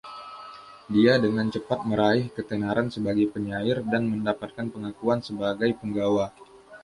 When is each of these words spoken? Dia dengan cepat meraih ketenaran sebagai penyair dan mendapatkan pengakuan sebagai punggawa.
Dia 0.93 1.13
dengan 1.25 1.47
cepat 1.55 1.79
meraih 1.89 2.25
ketenaran 2.35 2.87
sebagai 2.95 3.25
penyair 3.33 3.77
dan 3.91 4.03
mendapatkan 4.13 4.65
pengakuan 4.73 5.19
sebagai 5.27 5.69
punggawa. 5.79 6.27